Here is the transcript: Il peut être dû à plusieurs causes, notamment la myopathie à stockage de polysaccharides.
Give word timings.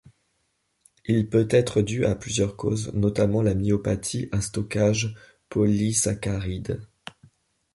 Il 1.05 1.29
peut 1.29 1.47
être 1.51 1.83
dû 1.83 2.05
à 2.07 2.15
plusieurs 2.15 2.55
causes, 2.57 2.91
notamment 2.95 3.43
la 3.43 3.53
myopathie 3.53 4.29
à 4.31 4.41
stockage 4.41 5.13
de 5.13 5.13
polysaccharides. 5.49 6.81